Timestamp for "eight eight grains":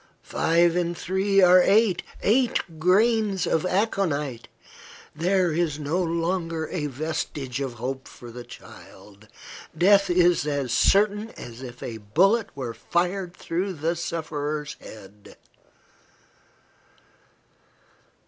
1.61-3.45